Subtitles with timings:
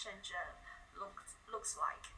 [0.00, 0.56] Shenzhen
[0.96, 2.08] looks looks like.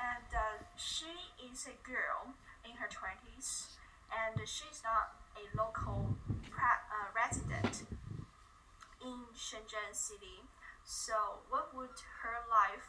[0.00, 2.32] And uh, she is a girl
[2.64, 3.76] in her twenties,
[4.08, 7.84] and she's not a local uh, resident
[9.04, 10.48] in Shenzhen city.
[10.88, 12.88] So, what would her life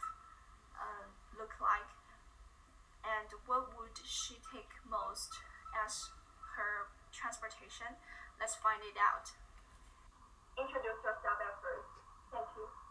[0.79, 1.91] uh, look like?
[3.03, 5.35] And what would she take most
[5.75, 6.15] as
[6.55, 7.99] her transportation?
[8.39, 9.35] Let's find it out.
[10.55, 11.91] Introduce yourself at first.
[12.31, 12.86] Thank you.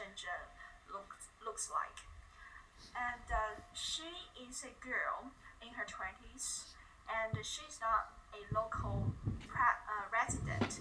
[0.00, 0.48] Shenzhen
[0.88, 1.12] look,
[1.44, 2.08] looks like.
[2.96, 6.72] And uh, she is a girl in her 20s
[7.04, 10.80] and she's not a local uh, resident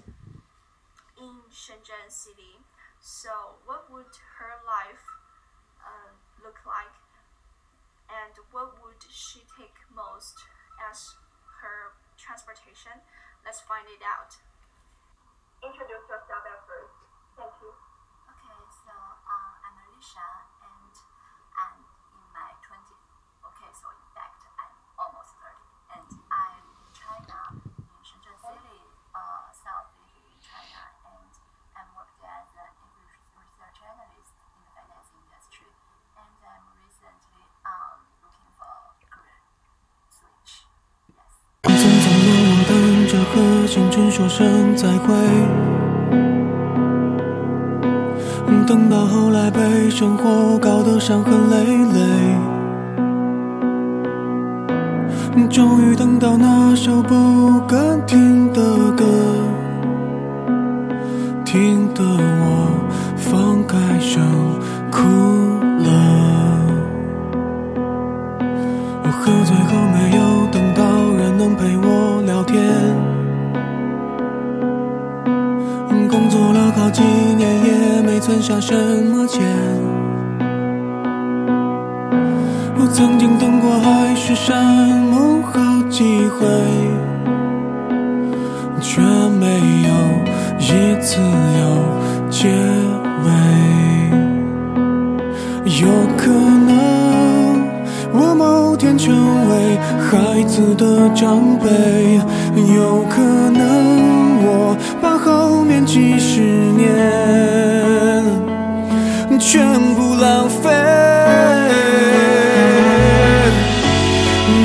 [1.19, 2.63] in Shenzhen city.
[3.03, 5.03] So what would her life
[5.83, 6.95] uh, look like
[8.07, 10.39] and what would she take most
[10.79, 11.19] as
[11.59, 13.03] her transportation
[13.43, 14.39] let's find it out
[15.59, 16.95] Introduce yourself at first.
[17.35, 17.88] Thank you.
[43.31, 45.13] 和青春说声再会，
[48.65, 51.57] 等到后来被生活搞得伤痕累
[51.93, 52.01] 累，
[55.47, 58.61] 终于等到那首不敢听的
[58.97, 59.05] 歌，
[61.45, 62.67] 听得我
[63.15, 64.19] 放开手
[64.91, 65.03] 哭
[78.49, 79.45] 下什么钱。
[82.79, 86.47] 我曾经等过海誓山盟好几回，
[88.81, 89.01] 却
[89.39, 89.45] 没
[89.85, 89.89] 有
[90.57, 91.21] 一次
[91.61, 91.63] 有
[92.31, 92.47] 结
[93.23, 93.27] 尾。
[95.81, 96.73] 有可能
[98.11, 99.13] 我某天成
[99.47, 99.77] 为
[100.09, 101.69] 孩子的长辈，
[102.73, 103.21] 有可
[103.51, 103.98] 能
[109.39, 110.69] 全部浪费。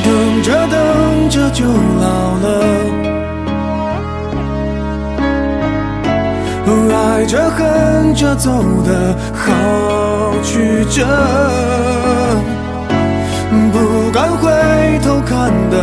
[0.04, 2.44] 等着等着就老了，
[7.16, 8.50] 爱着恨着走
[8.84, 9.44] 的好
[10.42, 11.06] 曲折，
[13.72, 14.50] 不敢回
[15.02, 15.76] 头看的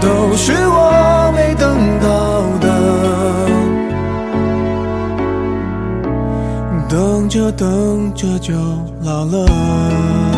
[0.00, 2.08] 都是我没等到
[6.90, 8.52] 等着等着就
[9.00, 10.29] 老了。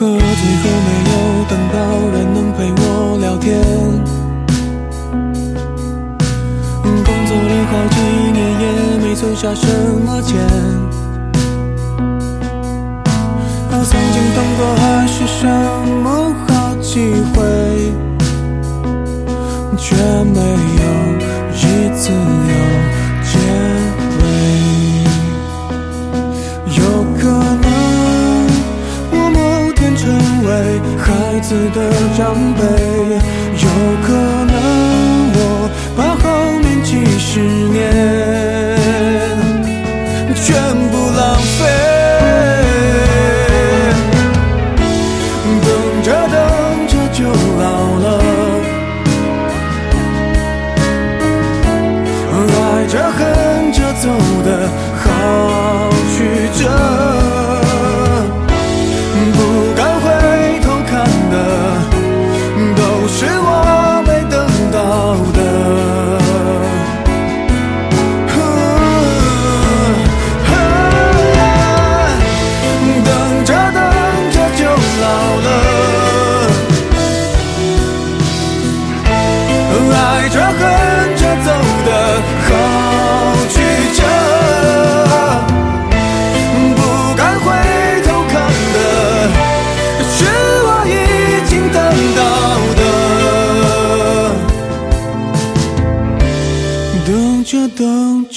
[0.00, 1.12] 可最后没有
[1.46, 1.76] 等到
[2.14, 2.82] 人能陪我
[3.20, 3.60] 聊天，
[7.04, 8.00] 工作了好几
[8.32, 8.64] 年也
[9.04, 9.66] 没存下什
[10.06, 10.40] 么钱。
[13.70, 15.38] 我曾经等过海誓山
[16.02, 17.44] 盟好几回，
[19.76, 19.94] 却
[20.24, 20.40] 没
[20.80, 20.84] 有
[21.52, 21.60] 一
[21.94, 22.10] 次
[31.50, 32.62] 子的长辈，
[33.58, 33.66] 有
[34.06, 34.19] 个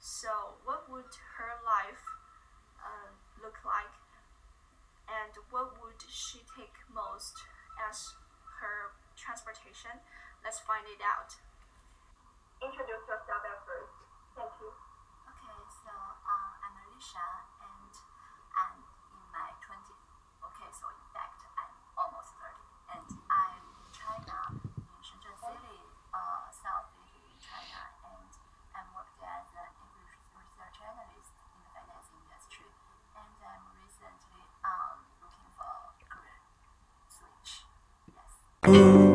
[0.00, 2.00] So, what would her life
[2.80, 3.92] uh, look like?
[5.04, 7.36] And what would she take most
[7.76, 8.16] as
[8.64, 10.00] her transportation?
[10.40, 11.36] Let's find it out.
[12.64, 13.44] Introduce yourself,
[38.72, 39.09] Ooh.